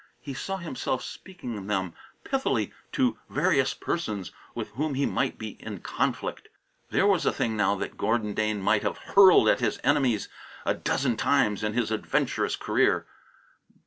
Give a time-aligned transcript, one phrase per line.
[0.19, 1.93] He saw himself speaking them
[2.23, 6.47] pithily to various persons with whom he might be in conflict.
[6.89, 10.27] There was a thing now that Gordon Dane might have hurled at his enemies
[10.65, 13.05] a dozen times in his adventurous career.